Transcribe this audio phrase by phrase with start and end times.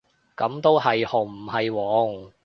[0.35, 2.31] 噉都係紅唔係黃喎